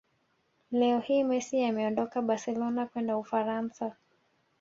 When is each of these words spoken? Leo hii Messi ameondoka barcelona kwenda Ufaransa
Leo 0.71 0.99
hii 0.99 1.23
Messi 1.23 1.63
ameondoka 1.65 2.21
barcelona 2.21 2.85
kwenda 2.87 3.17
Ufaransa 3.17 3.95